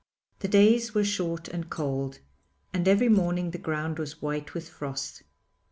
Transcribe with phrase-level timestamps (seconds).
[0.39, 2.17] The days were short and cold,
[2.73, 5.21] and every morning the ground was white with frost.